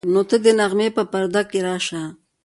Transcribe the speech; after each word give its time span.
نو 0.13 0.21
ته 0.29 0.35
د 0.45 0.47
نغمې 0.59 0.87
په 0.97 1.03
پرده 1.11 1.41
کې 1.49 1.59
راشه. 1.67 2.03